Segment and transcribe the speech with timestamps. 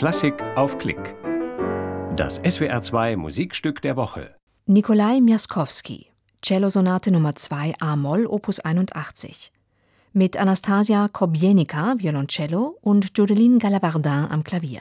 [0.00, 1.14] Klassik auf Klick.
[2.16, 4.34] Das SWR2 Musikstück der Woche.
[4.64, 6.06] Nikolai Miaskowski,
[6.42, 9.52] Cellosonate Nummer 2 A-Moll, Opus 81.
[10.14, 14.80] Mit Anastasia Kobienica, Violoncello und Jodeline Galavardin am Klavier.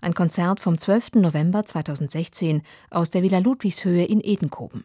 [0.00, 1.14] Ein Konzert vom 12.
[1.14, 4.84] November 2016 aus der Villa Ludwigshöhe in Edenkoben.